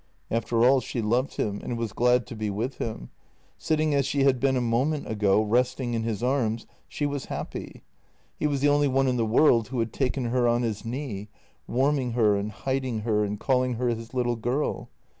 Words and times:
After 0.31 0.65
all, 0.65 0.81
she 0.81 0.99
loved 0.99 1.35
him, 1.35 1.61
and 1.63 1.77
was 1.77 1.93
glad 1.93 2.25
to 2.25 2.35
be 2.35 2.49
with 2.49 2.79
him. 2.79 3.11
Sit 3.59 3.75
ting 3.77 3.93
as 3.93 4.03
she 4.07 4.23
had 4.23 4.39
been 4.39 4.57
a 4.57 4.59
moment 4.59 5.07
ago, 5.07 5.43
resting 5.43 5.93
in 5.93 6.01
his 6.01 6.23
arms, 6.23 6.65
she 6.87 7.05
was 7.05 7.25
happy. 7.25 7.83
He 8.39 8.47
was 8.47 8.61
the 8.61 8.67
only 8.69 8.87
one 8.87 9.07
in 9.07 9.17
the 9.17 9.27
world 9.27 9.67
who 9.67 9.77
had 9.77 9.93
taken 9.93 10.23
her 10.25 10.47
on 10.47 10.63
his 10.63 10.83
knee, 10.83 11.29
warming 11.67 12.13
her 12.13 12.35
and 12.35 12.51
hiding 12.51 13.01
her 13.01 13.23
and 13.23 13.39
calling 13.39 13.75
her 13.75 13.89
his 13.89 14.11
little 14.11 14.37
girl. 14.37 14.89